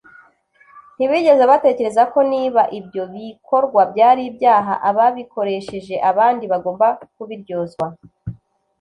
[0.95, 7.85] Ntibigeze batekereza ko niba ibyo bikorwa byari ibyaha, ababikoresheje abandi bagomba kubiryozwa